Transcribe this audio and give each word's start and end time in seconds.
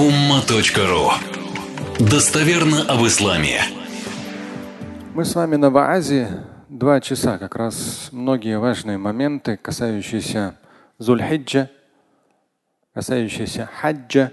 umma.ru 0.00 1.10
Достоверно 1.98 2.84
об 2.88 3.04
исламе. 3.06 3.60
Мы 5.14 5.26
с 5.26 5.34
вами 5.34 5.56
на 5.56 5.68
Ваазе 5.68 6.46
два 6.70 7.02
часа, 7.02 7.36
как 7.36 7.54
раз 7.54 8.08
многие 8.10 8.58
важные 8.58 8.96
моменты, 8.96 9.58
касающиеся 9.58 10.54
Зульхиджа, 10.96 11.68
касающиеся 12.94 13.66
хаджа, 13.66 14.32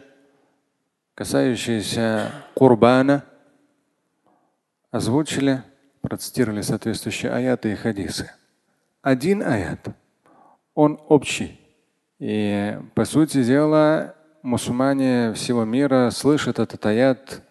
касающиеся 1.16 2.32
Курбана, 2.54 3.26
озвучили, 4.92 5.64
процитировали 6.00 6.62
соответствующие 6.62 7.34
аяты 7.34 7.74
и 7.74 7.76
хадисы. 7.76 8.32
Один 9.02 9.44
аят, 9.44 9.86
он 10.76 10.98
общий. 11.10 11.60
И 12.20 12.80
по 12.96 13.04
сути 13.04 13.44
дела 13.44 14.16
мусульмане 14.48 15.34
всего 15.34 15.66
мира 15.66 16.10
слышат 16.10 16.58
этот 16.60 16.86
аят 16.86 17.44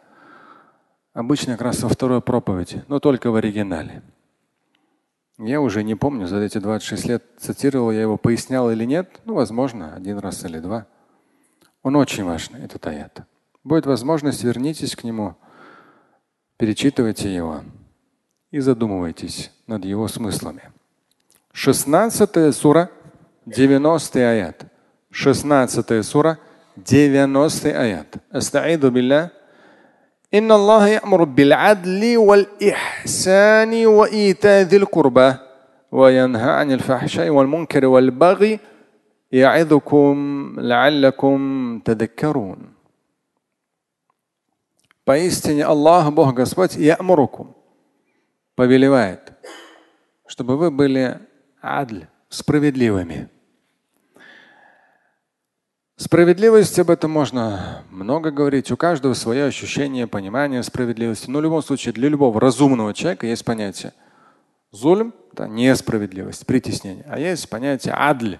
обычно 1.13 1.53
как 1.53 1.63
раз 1.63 1.83
во 1.83 1.91
второй 1.91 2.23
проповеди, 2.23 2.85
но 2.89 3.01
только 3.01 3.31
в 3.31 3.37
оригинале. 3.37 4.03
Я 5.39 5.61
уже 5.61 5.85
не 5.85 5.95
помню, 5.95 6.27
за 6.27 6.39
эти 6.39 6.57
26 6.57 7.05
лет 7.05 7.25
цитировал 7.39 7.91
я 7.91 8.01
его, 8.01 8.17
пояснял 8.17 8.71
или 8.71 8.85
нет. 8.85 9.21
Ну, 9.27 9.35
возможно, 9.35 9.95
один 9.95 10.19
раз 10.19 10.43
или 10.45 10.59
два. 10.59 10.87
Он 11.83 11.97
очень 11.97 12.25
важный, 12.25 12.65
этот 12.65 12.87
аят. 12.87 13.27
Будет 13.63 13.85
возможность, 13.85 14.43
вернитесь 14.43 14.97
к 14.97 15.05
нему, 15.05 15.37
перечитывайте 16.57 17.33
его 17.33 17.61
и 18.51 18.61
задумывайтесь 18.61 19.53
над 19.67 19.85
его 19.85 20.09
смыслами. 20.09 20.73
16 21.53 22.55
сура, 22.57 22.91
90 23.45 24.19
аят. 24.19 24.65
16 25.11 26.05
сура, 26.05 26.39
90 26.86 27.74
аят. 27.74 28.18
Астаиду 28.32 28.92
билля. 28.92 29.32
إن 30.34 30.52
الله 30.52 30.88
يأمر 30.88 31.24
بالعدل 31.24 32.18
والإحسان 32.18 33.86
وإيتاء 33.86 34.62
ذي 34.62 34.78
القربى 34.78 35.34
وينهى 35.92 36.52
عن 36.52 36.72
الفحشاء 36.72 37.30
والمنكر 37.30 37.86
والبغي 37.86 38.60
يعظكم 39.32 40.16
لعلكم 40.60 41.40
تذكرون. 41.86 42.74
Поистине 45.04 45.66
Аллах, 45.66 46.14
Бог 46.14 46.34
Господь, 46.34 46.76
Ямурукум, 46.76 47.56
повелевает, 48.56 49.34
чтобы 50.28 50.56
вы 50.56 50.72
были 50.72 51.20
адль, 51.62 52.06
справедливыми. 52.30 53.28
Справедливость, 55.99 56.79
об 56.79 56.91
этом 56.91 57.11
можно 57.11 57.83
много 57.91 58.31
говорить. 58.31 58.71
У 58.71 58.77
каждого 58.77 59.15
свое 59.15 59.47
ощущение, 59.47 60.07
понимание 60.07 60.63
справедливости. 60.63 61.31
Но 61.31 61.39
в 61.39 61.43
любом 61.43 61.63
случае 61.63 61.95
для 61.95 62.11
любого 62.11 62.39
разумного 62.39 62.93
человека 62.93 63.27
есть 63.27 63.47
понятие 63.47 63.95
зульм, 64.73 65.15
да, 65.33 65.49
несправедливость, 65.49 66.45
притеснение. 66.45 67.07
А 67.09 67.19
есть 67.19 67.49
понятие 67.49 67.95
адль. 67.97 68.39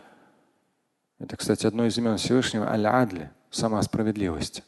Это, 1.19 1.39
кстати, 1.39 1.67
одно 1.67 1.87
из 1.87 1.97
имен 1.97 2.19
Всевышнего 2.19 2.71
аль-адль, 2.71 3.29
сама 3.51 3.81
справедливость. 3.81 4.63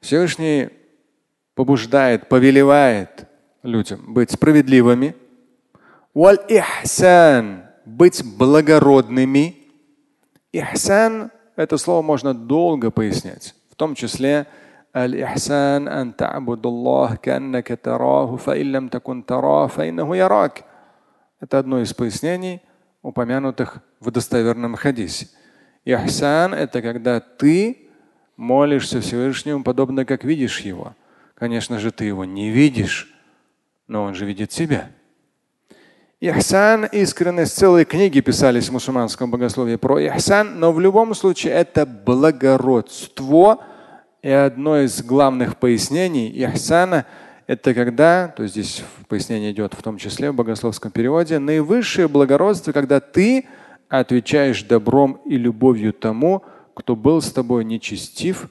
Всевышний 0.00 0.68
побуждает, 1.56 2.28
повелевает 2.28 3.26
людям 3.64 4.14
быть 4.14 4.30
справедливыми, 4.30 5.16
валь-ихсан, 6.14 7.64
быть 7.84 8.22
благородными. 8.24 9.56
Ихсан 10.52 11.32
это 11.55 11.77
слово 11.77 12.01
можно 12.01 12.33
долго 12.33 12.91
пояснять, 12.91 13.55
в 13.71 13.75
том 13.75 13.95
числе 13.95 14.47
الإحسان 14.95 15.87
أن 15.87 16.15
تعبد 16.15 16.65
الله 16.65 17.15
كأنك 17.15 17.79
تراه 17.83 18.35
فإن 18.35 18.71
لم 18.71 18.87
تكن 18.87 19.25
تراه 19.25 19.67
فإنه 19.67 20.17
يراك. 20.17 20.65
Это 21.41 21.59
одно 21.59 21.79
из 21.81 21.93
пояснений, 21.93 22.61
упомянутых 23.01 23.79
в 23.99 24.11
достоверном 24.11 24.75
хадисе. 24.75 25.27
Ихсан – 25.85 26.53
это 26.53 26.81
когда 26.81 27.19
ты 27.19 27.89
молишься 28.35 28.99
Всевышнему, 28.99 29.63
подобно 29.63 30.05
как 30.05 30.23
видишь 30.23 30.59
его. 30.61 30.95
Конечно 31.35 31.79
же, 31.79 31.91
ты 31.91 32.05
его 32.05 32.25
не 32.25 32.49
видишь, 32.49 33.13
но 33.87 34.03
он 34.03 34.15
же 34.15 34.25
видит 34.25 34.49
тебя. 34.49 34.89
Ихсан, 36.26 36.86
искренность, 36.86 37.54
целые 37.54 37.84
книги 37.84 38.20
писались 38.20 38.70
в 38.70 38.72
мусульманском 38.72 39.30
богословии 39.30 39.76
про 39.76 39.98
ихсан, 39.98 40.58
но 40.58 40.72
в 40.72 40.80
любом 40.80 41.14
случае 41.14 41.52
это 41.52 41.84
благородство. 41.84 43.62
И 44.22 44.30
одно 44.30 44.80
из 44.80 45.02
главных 45.02 45.58
пояснений 45.58 46.30
ихсана– 46.30 47.04
это 47.46 47.74
когда, 47.74 48.28
то 48.28 48.42
есть 48.42 48.54
здесь 48.54 48.82
пояснение 49.06 49.52
идет 49.52 49.74
в 49.74 49.82
том 49.82 49.98
числе 49.98 50.30
в 50.30 50.34
богословском 50.34 50.90
переводе, 50.90 51.38
наивысшее 51.38 52.08
благородство, 52.08 52.72
когда 52.72 53.00
ты 53.00 53.44
отвечаешь 53.90 54.62
добром 54.62 55.20
и 55.26 55.36
любовью 55.36 55.92
тому, 55.92 56.42
кто 56.72 56.96
был 56.96 57.20
с 57.20 57.30
тобой 57.32 57.66
нечестив, 57.66 58.48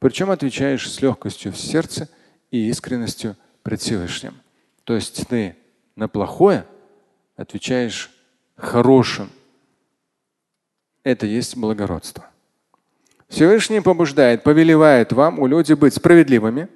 причем 0.00 0.32
отвечаешь 0.32 0.90
с 0.90 1.00
легкостью 1.00 1.52
в 1.52 1.56
сердце 1.56 2.08
и 2.50 2.68
искренностью 2.68 3.36
пред 3.62 3.80
Всевышним. 3.80 4.34
То 4.82 4.96
есть 4.96 5.28
ты 5.28 5.54
на 5.94 6.08
плохое 6.08 6.64
отвечаешь 7.36 8.10
хорошим. 8.56 9.30
Это 11.02 11.26
есть 11.26 11.56
благородство. 11.56 12.30
Всевышний 13.28 13.80
побуждает, 13.80 14.42
повелевает 14.42 15.12
вам, 15.12 15.38
у 15.38 15.46
людей 15.46 15.74
быть 15.74 15.94
справедливыми, 15.94 16.68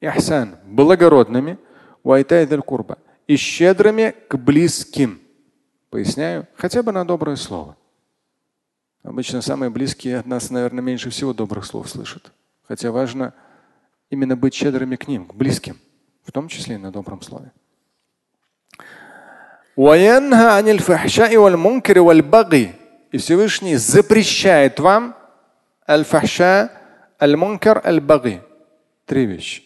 ихсан, 0.00 0.56
благородными, 0.66 1.58
курба 2.66 2.98
и 3.26 3.36
щедрыми 3.36 4.14
к 4.28 4.36
близким. 4.36 5.20
Поясняю, 5.90 6.46
хотя 6.56 6.82
бы 6.82 6.92
на 6.92 7.06
доброе 7.06 7.36
слово. 7.36 7.76
Обычно 9.02 9.42
самые 9.42 9.70
близкие 9.70 10.18
от 10.18 10.26
нас, 10.26 10.50
наверное, 10.50 10.82
меньше 10.82 11.10
всего 11.10 11.32
добрых 11.32 11.64
слов 11.64 11.88
слышат. 11.88 12.32
Хотя 12.62 12.90
важно 12.90 13.34
именно 14.10 14.36
быть 14.36 14.54
щедрыми 14.54 14.96
к 14.96 15.06
ним, 15.06 15.26
к 15.26 15.34
близким, 15.34 15.78
в 16.24 16.32
том 16.32 16.48
числе 16.48 16.76
и 16.76 16.78
на 16.78 16.90
добром 16.90 17.22
слове. 17.22 17.52
И 23.10 23.18
Всевышний 23.18 23.76
запрещает 23.76 24.78
вам 24.78 25.16
аль-фахша, 25.88 26.70
аль-мункар, 27.20 27.82
аль-баги. 27.84 28.42
Три 29.04 29.26
вещи. 29.26 29.62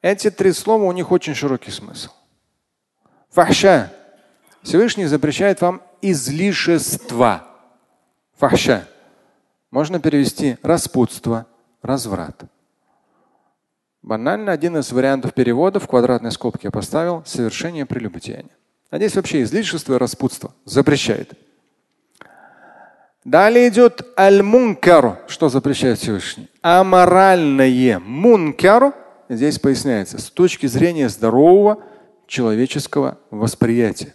Эти 0.00 0.30
три 0.30 0.52
слова, 0.52 0.84
у 0.84 0.92
них 0.92 1.10
очень 1.10 1.34
широкий 1.34 1.70
смысл. 1.70 2.10
Фахша. 3.30 3.92
Всевышний 4.62 5.06
запрещает 5.06 5.60
вам 5.60 5.82
излишества. 6.00 7.48
Фахша. 8.36 8.86
Можно 9.70 9.98
перевести 9.98 10.58
распутство, 10.62 11.46
разврат. 11.82 12.44
Банально 14.04 14.52
один 14.52 14.76
из 14.76 14.92
вариантов 14.92 15.32
перевода 15.32 15.80
в 15.80 15.88
квадратной 15.88 16.30
скобке 16.30 16.64
я 16.64 16.70
поставил 16.70 17.22
совершение 17.24 17.86
прелюбодеяния. 17.86 18.50
А 18.90 18.98
здесь 18.98 19.16
вообще 19.16 19.42
излишество 19.42 19.94
и 19.94 19.96
распутство 19.96 20.52
запрещает. 20.66 21.32
Далее 23.24 23.66
идет 23.70 24.06
аль-мункар, 24.18 25.20
что 25.26 25.48
запрещает 25.48 26.00
Всевышний. 26.00 26.50
Аморальное 26.60 27.98
мункар 27.98 28.92
здесь 29.30 29.58
поясняется 29.58 30.18
с 30.18 30.28
точки 30.28 30.66
зрения 30.66 31.08
здорового 31.08 31.82
человеческого 32.26 33.16
восприятия. 33.30 34.14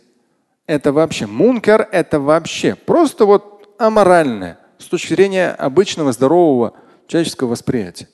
Это 0.68 0.94
вообще 0.94 1.26
мункар, 1.26 1.90
это 1.92 2.20
вообще 2.20 2.76
просто 2.76 3.26
вот 3.26 3.74
аморальное 3.80 4.60
с 4.78 4.86
точки 4.86 5.16
зрения 5.16 5.50
обычного 5.50 6.12
здорового 6.12 6.74
человеческого 7.08 7.50
восприятия. 7.50 8.08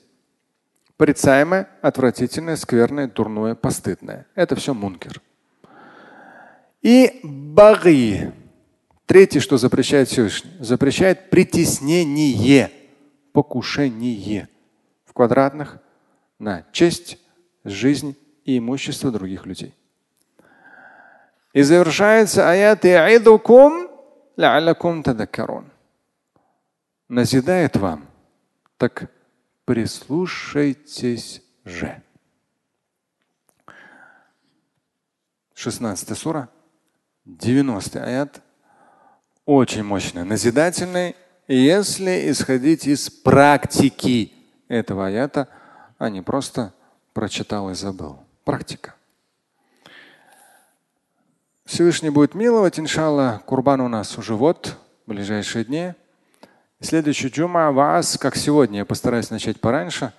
Порицаемое, 0.96 1.68
отвратительное, 1.82 2.56
скверное, 2.56 3.06
дурное, 3.06 3.54
постыдное. 3.54 4.26
Это 4.34 4.56
все 4.56 4.72
мункер. 4.72 5.20
И 6.80 7.20
баги. 7.22 8.32
Третье, 9.04 9.40
что 9.40 9.56
запрещает 9.56 10.08
Всевышний, 10.08 10.52
запрещает 10.58 11.30
притеснение, 11.30 12.70
покушение 13.32 14.48
в 15.04 15.12
квадратных 15.12 15.78
на 16.38 16.64
честь, 16.72 17.18
жизнь 17.64 18.16
и 18.44 18.58
имущество 18.58 19.10
других 19.10 19.46
людей. 19.46 19.74
И 21.52 21.62
завершается 21.62 22.50
аят 22.50 22.84
Назидает 27.08 27.76
вам, 27.76 28.06
так 28.76 29.10
прислушайтесь 29.66 31.42
же. 31.66 32.02
16 35.54 36.16
сура, 36.16 36.48
90 37.26 38.02
аят. 38.02 38.42
Очень 39.44 39.84
мощный, 39.84 40.24
назидательный 40.24 41.14
если 41.48 42.30
исходить 42.30 42.86
из 42.86 43.08
практики 43.10 44.32
этого 44.68 45.06
аята, 45.06 45.48
а 45.98 46.10
не 46.10 46.22
просто 46.22 46.74
прочитал 47.12 47.70
и 47.70 47.74
забыл. 47.74 48.18
Практика. 48.44 48.94
Всевышний 51.64 52.10
будет 52.10 52.34
миловать, 52.34 52.78
иншалла, 52.78 53.42
курбан 53.44 53.80
у 53.80 53.88
нас 53.88 54.18
уже 54.18 54.34
вот, 54.34 54.76
в 55.04 55.10
ближайшие 55.10 55.64
дни. 55.64 55.94
Следующий 56.78 57.28
джума 57.28 57.72
вас, 57.72 58.18
как 58.18 58.36
сегодня, 58.36 58.80
я 58.80 58.84
постараюсь 58.84 59.30
начать 59.30 59.58
пораньше 59.58 60.12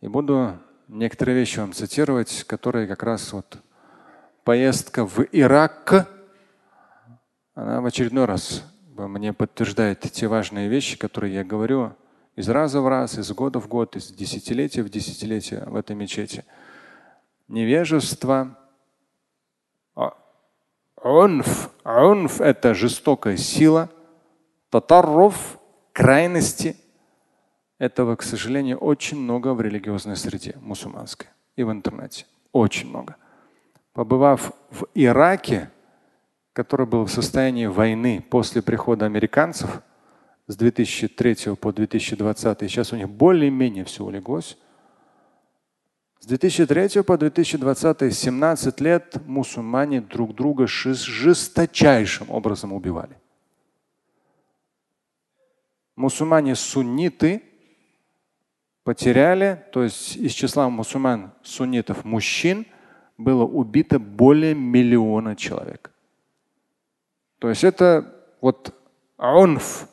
и 0.00 0.06
буду 0.06 0.56
некоторые 0.86 1.36
вещи 1.36 1.58
вам 1.58 1.72
цитировать, 1.72 2.44
которые 2.44 2.86
как 2.86 3.02
раз 3.02 3.32
вот 3.32 3.58
поездка 4.44 5.04
в 5.04 5.26
Ирак, 5.32 6.08
она 7.56 7.80
в 7.80 7.86
очередной 7.86 8.26
раз 8.26 8.62
мне 8.86 9.32
подтверждает 9.32 9.98
те 9.98 10.28
важные 10.28 10.68
вещи, 10.68 10.96
которые 10.96 11.34
я 11.34 11.42
говорю 11.42 11.96
из 12.36 12.48
раза 12.48 12.80
в 12.80 12.86
раз, 12.86 13.18
из 13.18 13.32
года 13.32 13.58
в 13.58 13.66
год, 13.66 13.96
из 13.96 14.12
десятилетия 14.12 14.84
в 14.84 14.88
десятилетие 14.88 15.64
в 15.66 15.74
этой 15.74 15.96
мечети. 15.96 16.44
Невежество, 17.48 18.56
унф, 21.02 21.70
унф– 21.84 22.40
это 22.40 22.74
жестокая 22.74 23.36
сила, 23.36 23.90
татарруф– 24.70 25.58
крайности. 25.94 26.76
Этого, 27.78 28.16
к 28.16 28.22
сожалению, 28.22 28.76
очень 28.78 29.18
много 29.18 29.54
в 29.54 29.60
религиозной 29.62 30.16
среде 30.16 30.54
мусульманской 30.60 31.28
и 31.56 31.62
в 31.62 31.70
интернете. 31.70 32.26
Очень 32.52 32.90
много. 32.90 33.16
Побывав 33.94 34.52
в 34.70 34.86
Ираке, 34.94 35.70
который 36.52 36.86
был 36.86 37.04
в 37.04 37.10
состоянии 37.10 37.66
войны 37.66 38.24
после 38.28 38.60
прихода 38.60 39.06
американцев 39.06 39.82
с 40.46 40.56
2003 40.56 41.54
по 41.56 41.72
2020. 41.72 42.60
Сейчас 42.60 42.92
у 42.92 42.96
них 42.96 43.08
более-менее 43.08 43.84
все 43.84 44.04
улеглось. 44.04 44.58
С 46.20 46.26
2003 46.26 47.02
по 47.02 47.18
2020 47.18 48.14
17 48.14 48.80
лет 48.80 49.16
мусульмане 49.26 50.00
друг 50.00 50.34
друга 50.34 50.66
жесточайшим 50.66 52.30
образом 52.30 52.72
убивали. 52.72 53.16
Мусульмане 55.96 56.56
сунниты 56.56 57.42
потеряли, 58.82 59.64
то 59.72 59.82
есть 59.82 60.16
из 60.16 60.32
числа 60.32 60.68
мусульман 60.68 61.32
суннитов 61.42 62.04
мужчин 62.04 62.66
было 63.16 63.44
убито 63.44 63.98
более 63.98 64.54
миллиона 64.54 65.36
человек. 65.36 65.90
То 67.38 67.48
есть 67.48 67.64
это 67.64 68.12
вот 68.40 68.74
унф, 69.18 69.88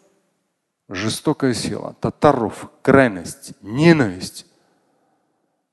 жестокая 0.90 1.54
сила, 1.54 1.96
татарруф, 2.00 2.70
крайность, 2.82 3.54
ненависть. 3.62 4.48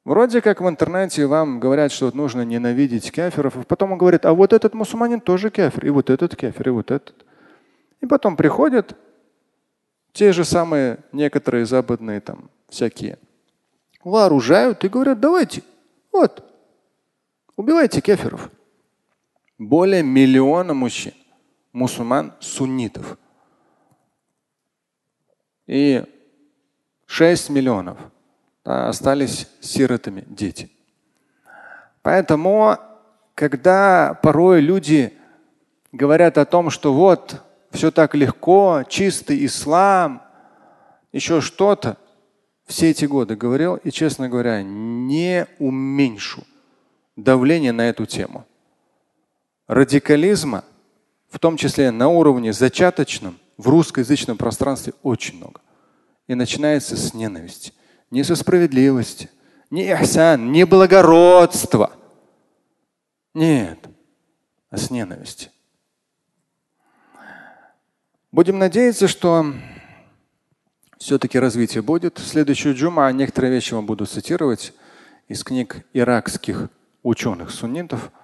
Вроде 0.04 0.40
как 0.40 0.60
в 0.60 0.68
интернете 0.68 1.26
вам 1.26 1.60
говорят, 1.60 1.92
что 1.92 2.10
нужно 2.14 2.42
ненавидеть 2.42 3.10
кафиров, 3.10 3.56
и 3.56 3.64
потом 3.64 3.92
он 3.92 3.98
говорит, 3.98 4.24
а 4.24 4.32
вот 4.32 4.52
этот 4.52 4.74
мусульманин 4.74 5.20
тоже 5.20 5.50
кафир, 5.50 5.84
и 5.86 5.90
вот 5.90 6.08
этот 6.10 6.36
кафир, 6.36 6.68
и 6.68 6.70
вот 6.70 6.90
этот. 6.90 7.26
И 8.00 8.06
потом 8.06 8.36
приходят 8.36 8.96
те 10.12 10.32
же 10.32 10.44
самые 10.44 10.98
некоторые 11.12 11.66
западные 11.66 12.20
там 12.20 12.50
всякие, 12.68 13.18
вооружают 14.02 14.84
и 14.84 14.88
говорят, 14.88 15.20
давайте, 15.20 15.62
вот, 16.12 16.44
убивайте 17.56 18.02
кафиров. 18.02 18.50
Более 19.58 20.02
миллиона 20.02 20.74
мужчин 20.74 21.14
мусульман 21.72 22.32
суннитов. 22.40 23.18
И 25.66 26.04
6 27.06 27.50
миллионов 27.50 27.98
да, 28.64 28.88
остались 28.88 29.48
сиротами 29.60 30.24
дети. 30.26 30.70
Поэтому, 32.02 32.78
когда 33.34 34.18
порой 34.22 34.60
люди 34.60 35.12
говорят 35.92 36.38
о 36.38 36.44
том, 36.44 36.70
что 36.70 36.94
вот 36.94 37.42
все 37.70 37.90
так 37.90 38.14
легко, 38.14 38.84
чистый 38.88 39.44
ислам, 39.44 40.22
еще 41.12 41.40
что-то, 41.40 41.96
все 42.66 42.90
эти 42.90 43.04
годы 43.04 43.36
говорил 43.36 43.76
и, 43.76 43.90
честно 43.90 44.28
говоря, 44.28 44.62
не 44.62 45.46
уменьшу 45.58 46.44
давление 47.16 47.72
на 47.72 47.88
эту 47.88 48.06
тему. 48.06 48.46
Радикализма 49.66 50.64
в 51.30 51.38
том 51.38 51.56
числе 51.56 51.90
на 51.90 52.08
уровне 52.08 52.52
зачаточном, 52.52 53.38
в 53.56 53.68
русскоязычном 53.68 54.36
пространстве 54.36 54.94
очень 55.02 55.36
много. 55.36 55.60
И 56.26 56.34
начинается 56.34 56.96
с 56.96 57.14
ненависти, 57.14 57.72
не 58.10 58.22
со 58.24 58.36
справедливости, 58.36 59.30
не 59.70 59.84
ихсан, 59.84 60.52
не 60.52 60.64
благородства. 60.64 61.92
Нет, 63.34 63.78
а 64.70 64.76
с 64.76 64.90
ненависти. 64.90 65.50
Будем 68.30 68.58
надеяться, 68.58 69.08
что 69.08 69.54
все-таки 70.98 71.38
развитие 71.38 71.82
будет. 71.82 72.18
В 72.18 72.26
следующую 72.26 72.74
джума 72.74 73.10
некоторые 73.12 73.52
вещи 73.52 73.74
вам 73.74 73.86
буду 73.86 74.06
цитировать 74.06 74.72
из 75.28 75.44
книг 75.44 75.84
иракских 75.92 76.68
ученых-суннитов– 77.02 78.10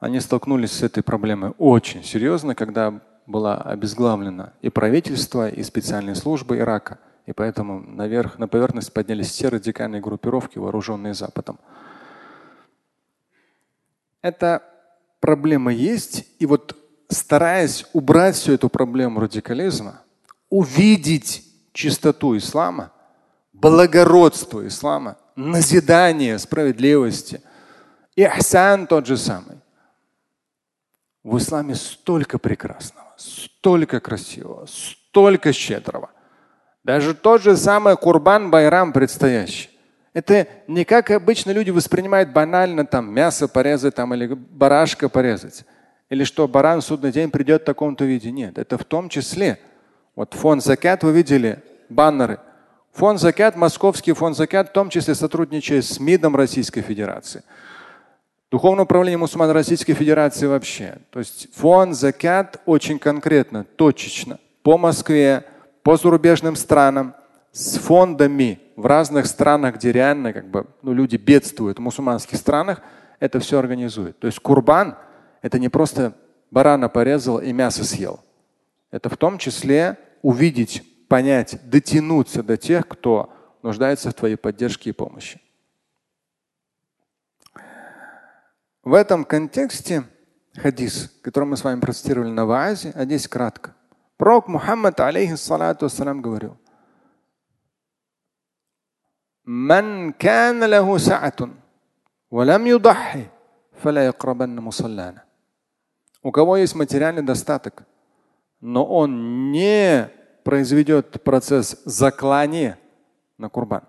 они 0.00 0.18
столкнулись 0.20 0.72
с 0.72 0.82
этой 0.82 1.02
проблемой 1.02 1.52
очень 1.58 2.02
серьезно, 2.02 2.54
когда 2.54 3.02
была 3.26 3.58
обезглавлена 3.58 4.54
и 4.62 4.70
правительство, 4.70 5.48
и 5.48 5.62
специальные 5.62 6.14
службы 6.14 6.56
Ирака. 6.56 6.98
И 7.26 7.32
поэтому 7.34 7.80
наверх, 7.80 8.38
на 8.38 8.48
поверхность 8.48 8.94
поднялись 8.94 9.28
все 9.28 9.48
радикальные 9.48 10.00
группировки, 10.00 10.58
вооруженные 10.58 11.12
Западом. 11.12 11.60
Эта 14.22 14.62
проблема 15.20 15.70
есть. 15.70 16.26
И 16.38 16.46
вот 16.46 16.74
стараясь 17.10 17.86
убрать 17.92 18.36
всю 18.36 18.52
эту 18.52 18.68
проблему 18.68 19.20
радикализма, 19.20 20.02
увидеть 20.48 21.44
чистоту 21.72 22.36
ислама, 22.36 22.92
благородство 23.52 24.66
ислама, 24.66 25.16
назидание 25.36 26.38
справедливости, 26.38 27.42
и 28.16 28.22
ахсан 28.22 28.86
тот 28.86 29.06
же 29.06 29.16
самый. 29.16 29.58
В 31.22 31.36
исламе 31.38 31.74
столько 31.74 32.38
прекрасного, 32.38 33.12
столько 33.16 34.00
красивого, 34.00 34.66
столько 34.66 35.52
щедрого. 35.52 36.10
Даже 36.82 37.14
тот 37.14 37.42
же 37.42 37.56
самый 37.56 37.96
Курбан 37.96 38.50
Байрам 38.50 38.92
предстоящий. 38.92 39.68
Это 40.12 40.48
не 40.66 40.84
как 40.84 41.10
обычно 41.10 41.50
люди 41.50 41.70
воспринимают 41.70 42.30
банально 42.30 42.84
там 42.86 43.12
мясо 43.12 43.46
порезать 43.48 43.94
там, 43.94 44.14
или 44.14 44.32
барашка 44.34 45.08
порезать. 45.08 45.64
Или 46.10 46.24
что 46.24 46.46
баран 46.48 46.80
в 46.80 46.84
судный 46.84 47.12
день 47.12 47.30
придет 47.30 47.62
в 47.62 47.64
таком-то 47.64 48.04
виде. 48.04 48.32
Нет, 48.32 48.58
это 48.58 48.76
в 48.76 48.84
том 48.84 49.08
числе. 49.08 49.60
Вот 50.16 50.34
фонд 50.34 50.62
Закят 50.62 51.04
вы 51.04 51.12
видели 51.12 51.62
баннеры. 51.88 52.40
Фонд 52.92 53.20
Закят, 53.20 53.56
московский 53.56 54.12
фонд 54.12 54.36
Закят, 54.36 54.70
в 54.70 54.72
том 54.72 54.90
числе 54.90 55.14
сотрудничает 55.14 55.84
с 55.84 56.00
МИДом 56.00 56.34
Российской 56.34 56.82
Федерации. 56.82 57.44
Духовное 58.50 58.82
управление 58.82 59.18
мусульман 59.18 59.50
Российской 59.50 59.94
Федерации 59.94 60.46
вообще. 60.48 60.98
То 61.10 61.20
есть 61.20 61.54
фонд 61.54 61.94
закят 61.94 62.60
очень 62.66 62.98
конкретно, 62.98 63.62
точечно 63.62 64.40
по 64.64 64.76
Москве, 64.76 65.44
по 65.84 65.96
зарубежным 65.96 66.56
странам, 66.56 67.14
с 67.52 67.78
фондами 67.78 68.58
в 68.74 68.86
разных 68.86 69.26
странах, 69.26 69.76
где 69.76 69.92
реально 69.92 70.32
как 70.32 70.50
бы, 70.50 70.66
ну, 70.82 70.92
люди 70.92 71.14
бедствуют, 71.14 71.78
в 71.78 71.80
мусульманских 71.80 72.38
странах, 72.38 72.82
это 73.20 73.38
все 73.38 73.60
организует. 73.60 74.18
То 74.18 74.26
есть 74.26 74.40
курбан– 74.40 74.96
это 75.41 75.59
не 75.59 75.69
просто 75.69 76.15
барана 76.51 76.89
порезал 76.89 77.39
и 77.39 77.51
мясо 77.53 77.83
съел. 77.83 78.19
Это 78.91 79.09
в 79.09 79.17
том 79.17 79.37
числе 79.37 79.97
увидеть, 80.21 80.83
понять, 81.07 81.59
дотянуться 81.69 82.43
до 82.43 82.57
тех, 82.57 82.87
кто 82.87 83.33
нуждается 83.61 84.09
в 84.09 84.13
твоей 84.13 84.35
поддержке 84.35 84.89
и 84.89 84.93
помощи. 84.93 85.41
В 88.83 88.93
этом 88.93 89.25
контексте 89.25 90.03
хадис, 90.55 91.11
который 91.21 91.45
мы 91.45 91.57
с 91.57 91.63
вами 91.63 91.79
процитировали 91.79 92.29
на 92.29 92.45
Ваазе, 92.45 92.91
а 92.95 93.05
здесь 93.05 93.27
кратко. 93.27 93.75
Пророк 94.17 94.47
Мухаммад, 94.47 94.99
алейхиссалату 94.99 95.85
вассалам, 95.85 96.21
говорил, 96.21 96.57
من 99.45 100.11
كان 100.11 100.63
له 100.63 100.97
سعة 100.97 101.49
ولم 102.31 102.67
يضحي 102.67 103.25
فلا 103.83 104.05
يقربن 104.05 104.59
مصلانا. 104.59 105.25
у 106.22 106.32
кого 106.32 106.58
есть 106.58 106.74
материальный 106.74 107.22
достаток, 107.22 107.84
но 108.60 108.84
он 108.84 109.50
не 109.52 110.10
произведет 110.44 111.22
процесс 111.22 111.80
заклания 111.84 112.78
на 113.38 113.48
курбан, 113.48 113.84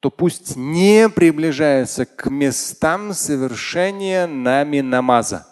то 0.00 0.10
пусть 0.10 0.54
не 0.56 1.08
приближается 1.08 2.06
к 2.06 2.30
местам 2.30 3.12
совершения 3.12 4.26
нами 4.26 4.80
намаза. 4.80 5.46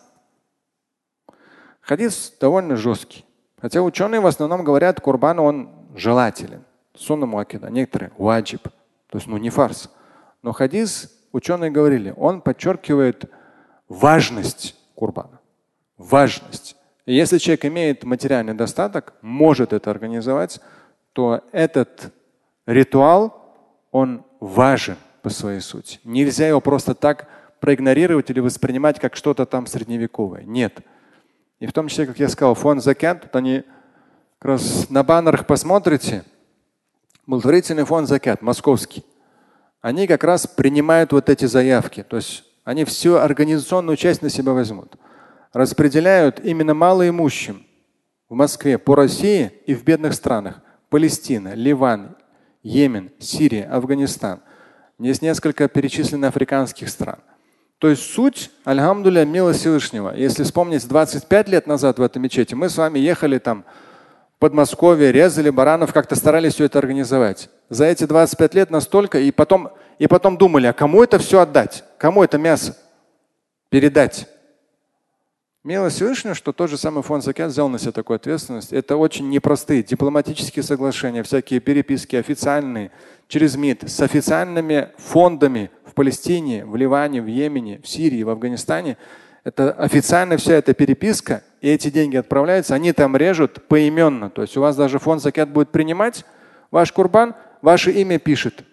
Хадис 1.81 2.33
довольно 2.41 2.77
жесткий. 2.77 3.25
Хотя 3.61 3.83
ученые 3.83 4.21
в 4.21 4.27
основном 4.27 4.65
говорят, 4.65 5.01
курбан 5.01 5.41
он 5.41 5.71
желателен. 5.95 6.65
Сунна 6.95 7.27
муакида, 7.27 7.71
некоторые 7.71 8.13
ваджиб, 8.19 8.63
то 8.63 9.19
есть 9.19 9.27
ну 9.27 9.37
не 9.37 9.51
фарс. 9.51 9.91
Но 10.43 10.53
хадис, 10.53 11.11
ученые 11.33 11.71
говорили, 11.71 12.13
он 12.17 12.41
подчеркивает 12.41 13.31
важность 13.89 14.77
курбана. 14.95 15.42
Важность. 15.97 16.77
И 17.07 17.15
если 17.15 17.39
человек 17.39 17.65
имеет 17.65 18.05
материальный 18.05 18.55
достаток, 18.55 19.15
может 19.23 19.73
это 19.73 19.91
организовать, 19.91 20.61
то 21.13 21.43
этот 21.53 22.13
ритуал, 22.67 23.55
он 23.91 24.25
важен 24.41 24.97
по 25.23 25.31
своей 25.31 25.61
сути. 25.61 26.01
Нельзя 26.05 26.49
его 26.49 26.61
просто 26.61 26.95
так 26.95 27.29
проигнорировать 27.61 28.31
или 28.31 28.41
воспринимать 28.41 28.99
как 28.99 29.17
что-то 29.17 29.47
там 29.47 29.67
средневековое. 29.67 30.43
Нет. 30.43 30.81
И 31.61 31.67
в 31.67 31.73
том 31.73 31.89
числе, 31.89 32.07
как 32.07 32.19
я 32.19 32.29
сказал, 32.29 32.55
фонд 32.55 32.83
закят, 32.83 33.23
тут 33.23 33.37
они 33.37 33.63
как 34.39 34.53
раз 34.53 34.91
на 34.91 35.05
баннерах 35.05 35.47
посмотрите, 35.47 36.25
благотворительный 37.27 37.85
фонд 37.85 38.09
закят, 38.09 38.43
московский, 38.43 39.05
они 39.81 40.09
как 40.09 40.25
раз 40.25 40.47
принимают 40.47 41.13
вот 41.13 41.29
эти 41.29 41.45
заявки. 41.45 42.03
То 42.03 42.17
есть 42.17 42.45
они 42.65 42.85
всю 42.85 43.15
организационную 43.15 43.97
часть 43.97 44.23
на 44.23 44.29
себя 44.29 44.53
возьмут. 44.53 44.97
Распределяют 45.53 46.41
именно 46.41 46.75
малоимущим 46.75 47.67
в 48.29 48.35
Москве, 48.35 48.79
по 48.79 48.95
России 48.95 49.53
и 49.67 49.75
в 49.75 49.85
бедных 49.85 50.15
странах. 50.15 50.63
Палестина, 50.89 51.55
Ливан, 51.55 52.17
Йемен, 52.63 53.11
Сирия, 53.19 53.65
Афганистан. 53.65 54.41
Есть 54.99 55.21
несколько 55.21 55.69
перечисленных 55.69 56.31
африканских 56.31 56.89
стран. 56.89 57.19
То 57.79 57.89
есть 57.89 58.03
суть, 58.03 58.51
альхамдуля, 58.65 59.25
милость 59.25 59.61
Всевышнего. 59.61 60.15
Если 60.15 60.45
вспомнить 60.45 60.87
25 60.87 61.49
лет 61.49 61.67
назад 61.67 61.99
в 61.99 62.03
этой 62.03 62.19
мечети, 62.19 62.55
мы 62.55 62.69
с 62.69 62.79
вами 62.79 63.01
ехали 63.01 63.39
там 63.39 63.65
в 64.37 64.39
Подмосковье, 64.39 65.11
резали 65.11 65.51
баранов, 65.51 65.93
как-то 65.93 66.15
старались 66.15 66.55
все 66.55 66.67
это 66.67 66.79
организовать. 66.79 67.51
За 67.69 67.87
эти 67.87 68.05
25 68.05 68.55
лет 68.55 68.71
настолько, 68.71 69.19
и 69.19 69.33
потом, 69.33 69.71
и 69.99 70.07
потом 70.07 70.39
думали, 70.39 70.69
а 70.69 70.73
кому 70.73 71.03
это 71.03 71.19
все 71.19 71.41
отдать? 71.41 71.83
Кому 71.99 72.23
это 72.23 72.39
мясо 72.39 72.77
передать? 73.69 74.29
Милость 75.65 75.95
Всевышнего, 75.95 76.35
что 76.35 76.53
тот 76.53 76.71
же 76.71 76.77
самый 76.77 77.05
фонд 77.05 77.23
Закят 77.23 77.53
взял 77.53 77.69
на 77.69 77.79
себя 77.79 77.93
такую 77.93 78.17
ответственность. 78.17 78.73
Это 78.73 78.97
очень 78.97 79.29
непростые 79.29 79.85
дипломатические 79.85 80.65
соглашения, 80.65 81.23
всякие 81.23 81.61
переписки 81.61 82.17
официальные, 82.17 82.91
через 83.29 83.55
МИД, 83.55 83.89
с 83.89 84.01
официальными 84.01 84.89
фондами 84.99 85.71
в 85.85 85.95
Палестине, 85.95 86.67
в 86.67 86.75
Ливане, 86.75 87.23
в 87.23 87.29
Йемене, 87.29 87.81
в 87.81 87.87
Сирии, 87.87 88.25
в 88.25 88.31
Афганистане. 88.31 88.97
Это 89.45 89.71
официально 89.71 90.37
вся 90.37 90.55
эта 90.55 90.75
переписка, 90.75 91.45
и 91.61 91.69
эти 91.69 91.91
деньги 91.91 92.17
отправляются, 92.17 92.75
они 92.75 92.93
там 92.93 93.17
режут 93.17 93.69
поименно. 93.69 94.31
То 94.31 94.43
есть 94.43 94.57
у 94.57 94.61
вас 94.61 94.75
даже 94.75 94.99
фонд 94.99 95.23
Закят 95.23 95.49
будет 95.49 95.71
принимать 95.71 96.25
ваш 96.73 96.91
курбан, 96.91 97.37
ваше 97.61 97.93
имя 97.93 98.19
пишет. 98.19 98.65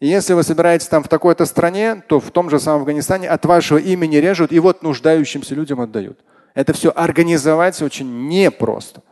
Если 0.00 0.34
вы 0.34 0.42
собираетесь 0.42 0.88
там 0.88 1.02
в 1.02 1.08
такой-то 1.08 1.46
стране, 1.46 2.02
то 2.08 2.20
в 2.20 2.30
том 2.30 2.50
же 2.50 2.58
самом 2.58 2.80
Афганистане 2.80 3.28
от 3.28 3.44
вашего 3.46 3.78
имени 3.78 4.16
режут 4.16 4.52
и 4.52 4.58
вот 4.58 4.82
нуждающимся 4.82 5.54
людям 5.54 5.80
отдают. 5.80 6.18
Это 6.54 6.72
все 6.72 6.92
организовать 6.94 7.80
очень 7.82 8.28
непросто. 8.28 9.02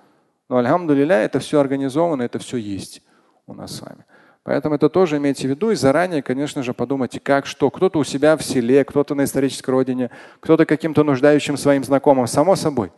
Но 0.49 0.59
альхамдулиля, 0.59 1.17
это 1.17 1.39
все 1.39 1.61
организовано, 1.61 2.23
это 2.23 2.39
все 2.39 2.57
есть 2.57 3.03
у 3.47 3.55
нас 3.55 3.77
с 3.77 3.81
вами. 3.81 4.05
Поэтому 4.45 4.75
это 4.75 4.89
тоже 4.89 5.19
имейте 5.19 5.47
в 5.47 5.51
виду 5.51 5.71
и 5.71 5.77
заранее, 5.77 6.21
конечно 6.21 6.63
же, 6.63 6.75
подумайте, 6.75 7.21
как, 7.21 7.47
что. 7.47 7.71
Кто-то 7.71 8.01
у 8.01 8.05
себя 8.05 8.37
в 8.37 8.43
селе, 8.43 8.85
кто-то 8.85 9.15
на 9.15 9.25
исторической 9.25 9.71
родине, 9.71 10.11
кто-то 10.41 10.67
каким-то 10.67 11.05
нуждающим 11.05 11.57
своим 11.57 11.85
знакомым, 11.85 12.27
само 12.27 12.57
собой. 12.57 12.93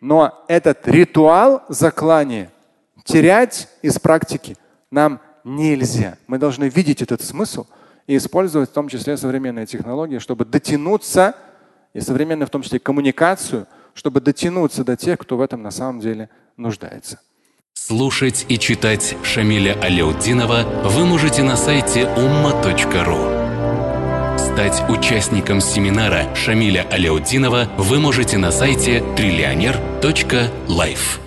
Но 0.00 0.44
этот 0.48 0.88
ритуал 0.88 1.62
заклания 1.68 2.50
терять 3.04 3.68
из 3.82 3.98
практики 3.98 4.56
нам 4.90 5.20
нельзя. 5.46 6.18
Мы 6.26 6.38
должны 6.38 6.68
видеть 6.68 7.00
этот 7.00 7.22
смысл 7.22 7.66
и 8.06 8.16
использовать 8.16 8.70
в 8.70 8.72
том 8.72 8.88
числе 8.88 9.16
современные 9.16 9.66
технологии, 9.66 10.18
чтобы 10.18 10.44
дотянуться, 10.44 11.34
и 11.94 12.00
современную 12.00 12.46
в 12.46 12.50
том 12.50 12.62
числе 12.62 12.78
коммуникацию, 12.78 13.66
чтобы 13.94 14.20
дотянуться 14.20 14.84
до 14.84 14.96
тех, 14.96 15.18
кто 15.18 15.38
в 15.38 15.40
этом 15.40 15.62
на 15.62 15.70
самом 15.70 16.00
деле 16.00 16.28
нуждается. 16.56 17.20
Слушать 17.72 18.44
и 18.48 18.58
читать 18.58 19.16
Шамиля 19.22 19.80
Аляутдинова 19.80 20.82
вы 20.84 21.06
можете 21.06 21.42
на 21.42 21.56
сайте 21.56 22.02
umma.ru. 22.02 23.46
Стать 24.38 24.82
участником 24.90 25.60
семинара 25.60 26.34
Шамиля 26.34 26.86
Аляутдинова 26.90 27.68
вы 27.78 28.00
можете 28.00 28.38
на 28.38 28.50
сайте 28.50 29.04
триллионер.life. 29.16 31.25